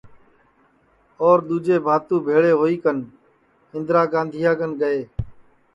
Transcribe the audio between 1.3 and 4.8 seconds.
دؔوجے بھاتو بھیݪے ہوئی کن اِندرا گاندھیا کن